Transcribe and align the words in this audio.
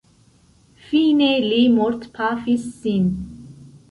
Fine 0.85 1.27
li 1.43 1.59
mortpafis 1.75 2.65
sin. 2.79 3.05